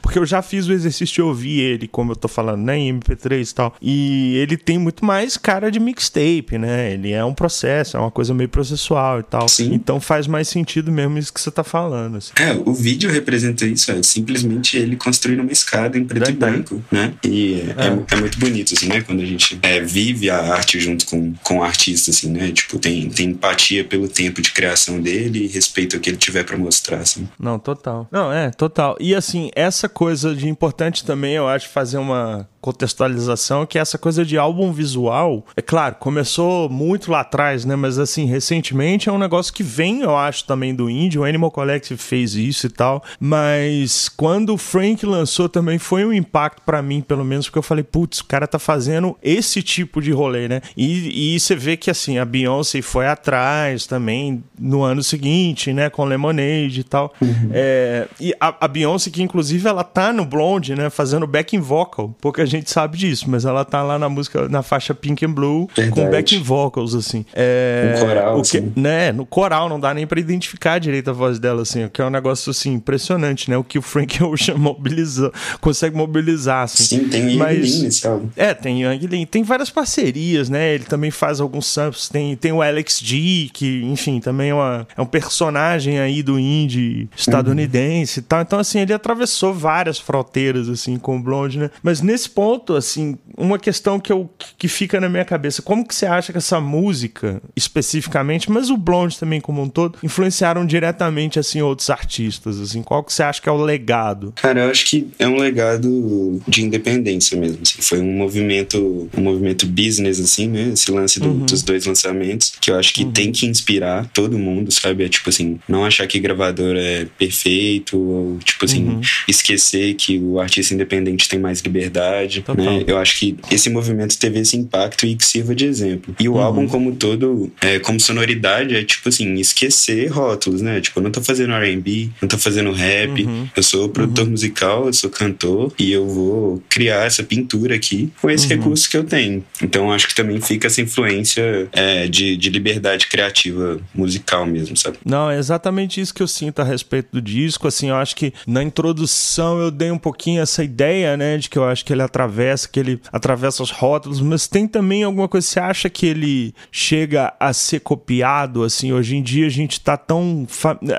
[0.00, 2.78] Porque eu já fiz o exercício de ouvir ele, como eu tô falando, né?
[2.78, 3.74] Em MP3 e tal.
[3.82, 6.92] E ele tem muito mais cara de mixtape, né?
[6.92, 9.48] Ele é um processo, é uma coisa meio processual e tal.
[9.48, 9.72] Sim.
[9.74, 12.01] Então faz mais sentido mesmo isso que você tá falando.
[12.16, 12.32] Assim.
[12.38, 16.82] É, o vídeo representa isso, é simplesmente ele construindo uma escada em preto e branco,
[16.90, 17.14] né?
[17.24, 17.84] E é.
[17.86, 19.00] É, é, muito bonito, assim, né?
[19.00, 22.50] Quando a gente é, vive a arte junto com, com o artista, assim, né?
[22.52, 26.44] Tipo, tem, tem empatia pelo tempo de criação dele e respeito ao que ele tiver
[26.44, 27.28] para mostrar, assim.
[27.38, 28.08] Não, total.
[28.10, 28.96] Não, é, total.
[29.00, 33.98] E assim, essa coisa de importante também, eu acho, fazer uma contextualização, que é essa
[33.98, 35.44] coisa de álbum visual.
[35.56, 37.74] É claro, começou muito lá atrás, né?
[37.74, 41.18] Mas assim, recentemente é um negócio que vem, eu acho, também do indie.
[41.18, 43.02] O Animal Collective fez isso e tal.
[43.18, 47.62] Mas quando o Frank lançou também foi um impacto para mim, pelo menos, porque eu
[47.62, 50.60] falei, putz, o cara tá fazendo esse tipo de rolê, né?
[50.76, 55.90] E, e você vê que assim, a Beyoncé foi atrás também no ano seguinte, né?
[55.90, 57.12] Com Lemonade e tal.
[57.20, 57.50] Uhum.
[57.52, 60.88] É, e a, a Beyoncé, que inclusive ela tá no Blonde, né?
[60.88, 62.14] Fazendo backing vocal.
[62.20, 65.32] Porque a gente sabe disso, mas ela tá lá na música, na faixa Pink and
[65.32, 66.00] Blue, Verdade.
[66.00, 67.24] com backing vocals, assim.
[67.32, 68.72] É, no coral, o que, assim.
[68.76, 72.04] né, no coral, não dá nem pra identificar direito a voz dela, assim, que é
[72.04, 73.56] um negócio, assim, impressionante, né?
[73.56, 76.98] O que o Frank Ocean mobiliza, consegue mobilizar, assim.
[76.98, 78.28] Sim, tem o Yang Lin nesse álbum.
[78.36, 79.26] É, tem Yang Lin.
[79.26, 80.74] Tem várias parcerias, né?
[80.74, 84.86] Ele também faz alguns samples, tem, tem o Alex G, que, enfim, também é, uma,
[84.96, 88.24] é um personagem aí do indie estadunidense uhum.
[88.24, 88.40] e tal.
[88.42, 91.70] Então, assim, ele atravessou várias fronteiras, assim, com o Blonde, né?
[91.82, 94.28] Mas nesse ponto ponto, assim, uma questão que, eu,
[94.58, 95.62] que fica na minha cabeça.
[95.62, 99.96] Como que você acha que essa música, especificamente, mas o Blonde também como um todo,
[100.02, 102.82] influenciaram diretamente, assim, outros artistas, assim?
[102.82, 104.32] Qual que você acha que é o legado?
[104.42, 107.80] Cara, eu acho que é um legado de independência mesmo, assim.
[107.80, 110.70] Foi um movimento, um movimento business, assim, né?
[110.72, 111.46] Esse lance do, uhum.
[111.46, 113.12] dos dois lançamentos, que eu acho que uhum.
[113.12, 115.04] tem que inspirar todo mundo, sabe?
[115.04, 119.00] É tipo assim, não achar que gravador é perfeito, ou tipo assim, uhum.
[119.28, 122.84] esquecer que o artista independente tem mais liberdade né?
[122.86, 126.14] Eu acho que esse movimento teve esse impacto e que sirva de exemplo.
[126.18, 126.40] E o uhum.
[126.40, 130.80] álbum como todo, é, como sonoridade, é tipo assim, esquecer rótulos, né?
[130.80, 133.48] Tipo, eu não tô fazendo R&B, não tô fazendo rap, uhum.
[133.54, 134.30] eu sou produtor uhum.
[134.30, 138.58] musical, eu sou cantor e eu vou criar essa pintura aqui com esse uhum.
[138.58, 139.44] recurso que eu tenho.
[139.62, 144.98] Então acho que também fica essa influência é, de, de liberdade criativa musical mesmo, sabe?
[145.04, 147.68] Não, é exatamente isso que eu sinto a respeito do disco.
[147.68, 151.58] Assim, eu acho que na introdução eu dei um pouquinho essa ideia, né, de que
[151.58, 155.46] eu acho que ele atravessa, que ele atravessa os rótulos, mas tem também alguma coisa,
[155.46, 159.96] você acha que ele chega a ser copiado, assim, hoje em dia a gente tá
[159.96, 160.46] tão,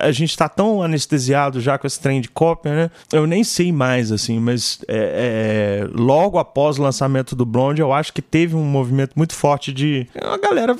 [0.01, 2.91] a gente tá tão anestesiado já com esse trem de cópia, né?
[3.11, 7.93] Eu nem sei mais, assim, mas é, é, logo após o lançamento do Blonde, eu
[7.93, 10.75] acho que teve um movimento muito forte de a galera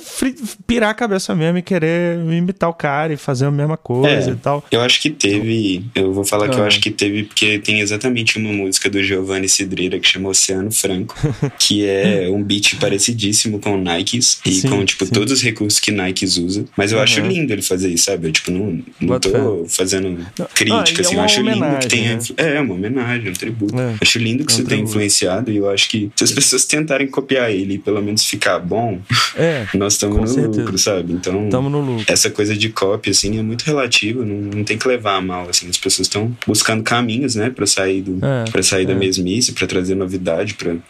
[0.66, 4.32] pirar a cabeça mesmo e querer imitar o cara e fazer a mesma coisa é,
[4.32, 4.64] e tal.
[4.70, 6.66] Eu acho que teve, eu vou falar que eu ah.
[6.66, 11.14] acho que teve, porque tem exatamente uma música do Giovanni Cidreira que chama Oceano Franco,
[11.58, 15.12] que é um beat parecidíssimo com Nikes e sim, com, tipo, sim.
[15.12, 16.64] todos os recursos que Nikes usa.
[16.76, 17.04] Mas eu uhum.
[17.04, 18.28] acho lindo ele fazer isso, sabe?
[18.28, 21.14] Eu, tipo, não, não tô fazendo crítica, ah, assim.
[21.14, 22.16] É eu acho lindo que tenha.
[22.16, 22.20] Né?
[22.36, 23.78] É, uma homenagem, um tributo.
[23.78, 26.32] É, acho lindo que é um isso tenha influenciado e eu acho que se as
[26.32, 29.00] pessoas tentarem copiar ele e pelo menos ficar bom,
[29.36, 30.60] é, nós estamos no certeza.
[30.60, 31.12] lucro, sabe?
[31.12, 32.04] Então, Tamo no lucro.
[32.08, 35.48] essa coisa de cópia, assim, é muito relativa, não, não tem que levar a mal,
[35.48, 35.68] assim.
[35.68, 38.96] As pessoas estão buscando caminhos, né, pra sair, do, é, pra sair da é.
[38.96, 40.23] mesmice, pra trazer novidade,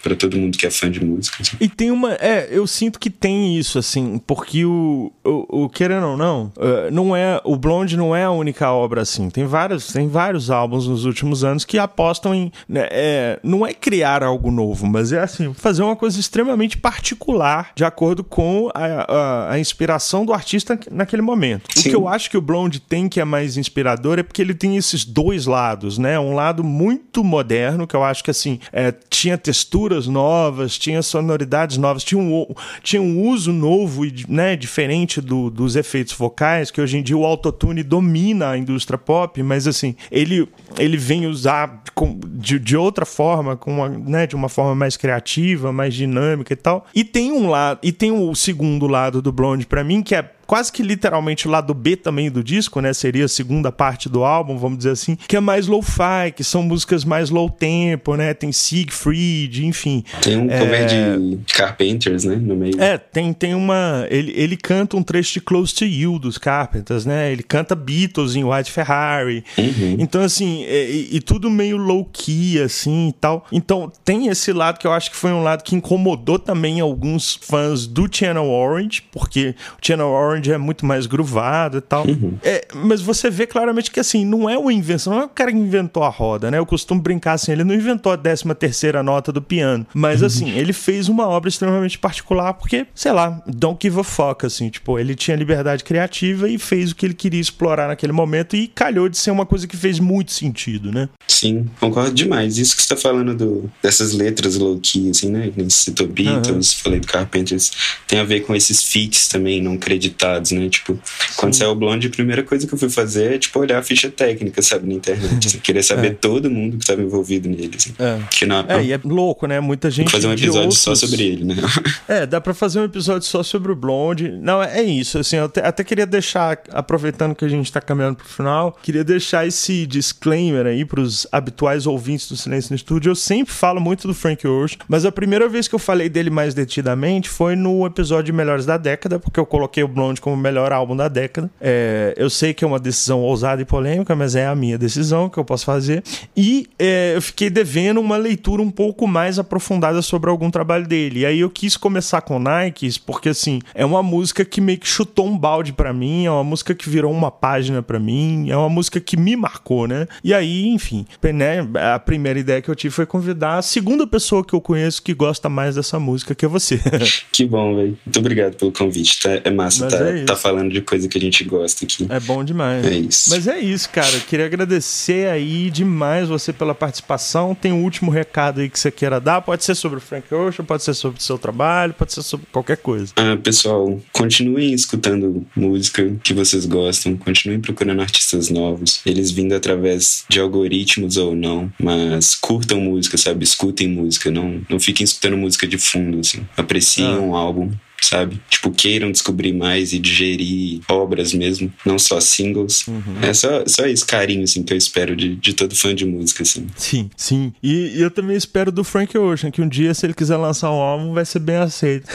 [0.02, 1.36] para todo mundo que é fã de música.
[1.40, 1.56] Assim.
[1.60, 2.14] E tem uma.
[2.14, 5.12] É, eu sinto que tem isso, assim, porque o.
[5.24, 7.40] o, o querendo ou não, uh, não é.
[7.44, 9.30] O Blonde não é a única obra assim.
[9.30, 12.52] Tem vários, tem vários álbuns nos últimos anos que apostam em.
[12.68, 17.70] Né, é, não é criar algo novo, mas é assim, fazer uma coisa extremamente particular,
[17.74, 21.68] de acordo com a, a, a inspiração do artista naquele momento.
[21.74, 21.88] Sim.
[21.88, 24.54] O que eu acho que o Blonde tem que é mais inspirador é porque ele
[24.54, 26.18] tem esses dois lados, né?
[26.18, 31.76] Um lado muito moderno, que eu acho que assim, é, tinha texturas novas, tinha sonoridades
[31.76, 32.46] novas, tinha um,
[32.82, 37.16] tinha um uso novo e né, diferente do, dos efeitos vocais, que hoje em dia
[37.16, 40.48] o autotune domina a indústria pop, mas assim, ele,
[40.78, 44.96] ele vem usar com, de, de outra forma, com uma, né, de uma forma mais
[44.96, 46.86] criativa, mais dinâmica e tal.
[46.94, 50.30] E tem um lado, e tem o segundo lado do Blonde para mim, que é
[50.46, 52.92] quase que literalmente o lado B também do disco, né?
[52.92, 56.62] Seria a segunda parte do álbum, vamos dizer assim, que é mais low-fi, que são
[56.62, 58.34] músicas mais low tempo, né?
[58.34, 60.04] Tem Siegfried, enfim.
[60.20, 60.58] Tem um é...
[60.58, 62.36] cover de Carpenters, né?
[62.36, 62.80] No meio.
[62.80, 64.06] É, tem, tem uma.
[64.10, 67.30] Ele, ele canta um trecho de Close to You dos Carpenters, né?
[67.32, 69.44] Ele canta Beatles em White Ferrari.
[69.56, 69.96] Uhum.
[69.98, 73.46] Então, assim, é, e, e, tudo meio low-key, assim e tal.
[73.52, 77.34] Então, tem esse lado que eu acho que foi um lado que incomodou também alguns
[77.34, 82.06] fãs do Channel Orange, porque o Channel Orange Orange é muito mais groovado e tal.
[82.06, 82.38] Uhum.
[82.42, 85.52] É, mas você vê claramente que assim, não é uma invenção, não é o cara
[85.52, 86.58] que inventou a roda, né?
[86.58, 90.26] Eu costumo brincar assim, ele não inventou a 13 terceira nota do piano, mas uhum.
[90.26, 94.68] assim, ele fez uma obra extremamente particular porque, sei lá, don't give a fuck, assim,
[94.68, 98.66] tipo, ele tinha liberdade criativa e fez o que ele queria explorar naquele momento e
[98.66, 101.08] calhou de ser uma coisa que fez muito sentido, né?
[101.26, 102.58] Sim, concordo demais.
[102.58, 105.50] Isso que você tá falando do, dessas letras low-key, assim, né?
[105.56, 106.78] Você citou Beatles, uhum.
[106.82, 107.70] falei do Carpenters,
[108.06, 110.68] tem a ver com esses feats também não creditados né?
[110.68, 110.98] Tipo,
[111.36, 113.82] quando saiu o Blonde, a primeira coisa que eu fui fazer é, tipo, olhar a
[113.82, 115.46] ficha técnica, sabe, na internet.
[115.46, 116.14] Assim, querer saber é.
[116.14, 117.94] todo mundo que estava envolvido nele, assim.
[117.98, 118.18] É.
[118.30, 119.60] Que não, é, e é louco, né?
[119.60, 120.10] Muita gente.
[120.10, 120.80] fazer um episódio outros...
[120.80, 121.56] só sobre ele, né?
[122.06, 124.30] É, dá pra fazer um episódio só sobre o Blonde.
[124.30, 128.26] Não, é isso, assim, eu até queria deixar, aproveitando que a gente tá caminhando pro
[128.26, 133.10] final, queria deixar esse disclaimer aí pros habituais ouvintes do Silêncio no Estúdio.
[133.10, 136.30] Eu sempre falo muito do Frank Ocean, mas a primeira vez que eu falei dele
[136.30, 140.34] mais detidamente foi no episódio de Melhores da Década, porque eu coloquei o Blonde como
[140.34, 141.50] o melhor álbum da década.
[141.60, 145.28] É, eu sei que é uma decisão ousada e polêmica, mas é a minha decisão
[145.28, 146.02] que eu posso fazer.
[146.36, 151.20] E é, eu fiquei devendo uma leitura um pouco mais aprofundada sobre algum trabalho dele.
[151.20, 154.88] E aí eu quis começar com Nikes, porque assim, é uma música que meio que
[154.88, 158.56] chutou um balde para mim, é uma música que virou uma página para mim, é
[158.56, 160.06] uma música que me marcou, né?
[160.22, 164.44] E aí, enfim, né, a primeira ideia que eu tive foi convidar a segunda pessoa
[164.44, 166.80] que eu conheço que gosta mais dessa música, que é você.
[167.32, 167.98] que bom, velho.
[168.04, 169.30] Muito obrigado pelo convite, tá?
[169.44, 170.03] É massa, tá?
[170.10, 172.06] É tá falando de coisa que a gente gosta aqui.
[172.08, 172.84] É bom demais.
[172.84, 173.30] É isso.
[173.30, 174.10] Mas é isso, cara.
[174.12, 177.54] Eu queria agradecer aí demais você pela participação.
[177.54, 179.40] Tem um último recado aí que você queira dar.
[179.40, 182.46] Pode ser sobre o Frank Ocean, pode ser sobre o seu trabalho, pode ser sobre
[182.50, 183.12] qualquer coisa.
[183.16, 189.00] Ah, pessoal, continuem escutando música que vocês gostam, continuem procurando artistas novos.
[189.04, 193.44] Eles vindo através de algoritmos ou não, mas curtam música, sabe?
[193.44, 196.46] Escutem música, não, não fiquem escutando música de fundo, assim.
[196.56, 197.20] Apreciem ah.
[197.20, 197.70] um álbum,
[198.06, 198.40] sabe?
[198.48, 202.86] Tipo, queiram descobrir mais e digerir obras mesmo, não só singles.
[202.86, 203.02] Uhum.
[203.22, 206.42] É só, só esse carinho, assim, que eu espero de, de todo fã de música,
[206.42, 206.66] assim.
[206.76, 207.52] Sim, sim.
[207.62, 210.70] E, e eu também espero do Frank Ocean, que um dia, se ele quiser lançar
[210.70, 212.08] um álbum, vai ser bem aceito.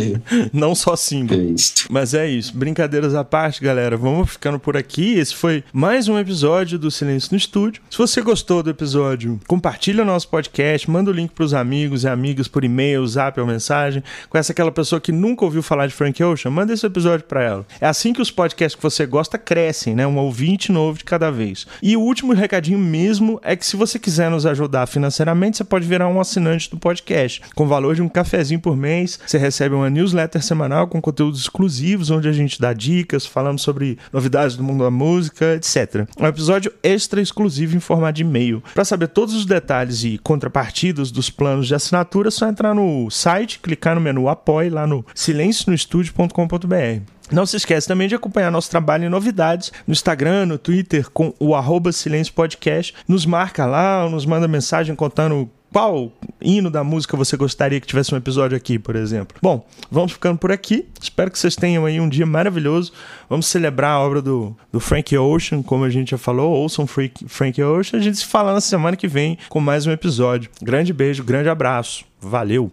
[0.52, 1.38] não só single.
[1.38, 1.74] É isso.
[1.90, 2.56] Mas é isso.
[2.56, 3.96] Brincadeiras à parte, galera.
[3.96, 5.14] Vamos ficando por aqui.
[5.14, 7.82] Esse foi mais um episódio do Silêncio no Estúdio.
[7.90, 12.08] Se você gostou do episódio, compartilha o nosso podcast, manda o link pros amigos e
[12.08, 14.02] amigas por e-mail, zap ou mensagem.
[14.28, 17.42] Conhece aquela pessoa que nunca nunca ouviu falar de Frank Ocean, manda esse episódio para
[17.42, 17.66] ela.
[17.80, 20.06] É assim que os podcasts que você gosta crescem, né?
[20.06, 21.66] Um ouvinte novo de cada vez.
[21.80, 25.86] E o último recadinho mesmo é que se você quiser nos ajudar financeiramente, você pode
[25.86, 27.40] virar um assinante do podcast.
[27.54, 31.40] Com o valor de um cafezinho por mês, você recebe uma newsletter semanal com conteúdos
[31.40, 36.08] exclusivos, onde a gente dá dicas, falando sobre novidades do mundo da música, etc.
[36.18, 38.62] Um episódio extra exclusivo em formato de e-mail.
[38.74, 43.08] Para saber todos os detalhes e contrapartidas dos planos de assinatura, é só entrar no
[43.10, 47.02] site, clicar no menu Apoie lá no silencionostudio.com.br.
[47.30, 51.32] Não se esqueça também de acompanhar nosso trabalho e novidades no Instagram, no Twitter, com
[51.38, 52.94] o arroba Silêncio Podcast.
[53.06, 58.12] Nos marca lá, nos manda mensagem contando qual hino da música você gostaria que tivesse
[58.12, 59.36] um episódio aqui, por exemplo.
[59.40, 60.86] Bom, vamos ficando por aqui.
[61.00, 62.92] Espero que vocês tenham aí um dia maravilhoso.
[63.28, 66.52] Vamos celebrar a obra do, do Frank Ocean, como a gente já falou.
[66.52, 68.00] Ouçam Frank, Frank Ocean.
[68.00, 70.50] A gente se fala na semana que vem com mais um episódio.
[70.60, 72.04] Grande beijo, grande abraço.
[72.20, 72.70] Valeu!